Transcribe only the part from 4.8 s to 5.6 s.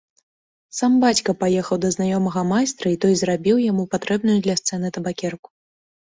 табакерку.